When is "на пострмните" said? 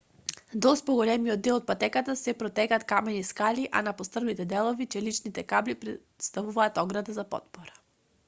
3.87-4.47